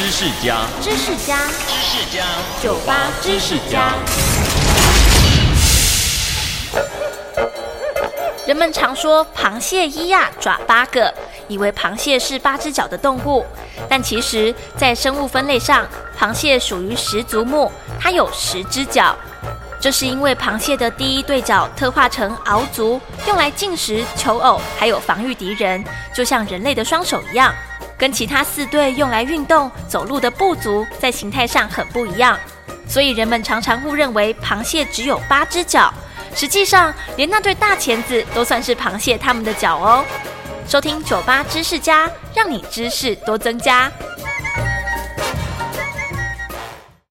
[0.00, 1.36] 知识家，知识家，
[1.68, 2.24] 知识家，
[2.62, 3.92] 酒吧知识家。
[8.48, 11.12] 人们常说螃蟹一呀爪八个，
[11.48, 13.44] 以为螃蟹是八只脚的动物，
[13.90, 15.86] 但其实，在生物分类上，
[16.18, 17.70] 螃蟹属于十足目，
[18.00, 19.14] 它有十只脚。
[19.78, 27.54] 这是因为螃蟹的第一对脚特化成螯足，用来进食、求偶，还有防御敌人，就像人类的双手一样。
[28.00, 32.38] 跟其他四对用来运动、走路的步足，在形态上很不一样，
[32.88, 35.92] 所以人们常常误认为螃蟹只有八只脚。
[36.34, 40.02] 实际上，连那对大钳子都算是螃蟹它们的脚哦。
[40.66, 43.90] 收听酒吧知识家，让你知识多增加。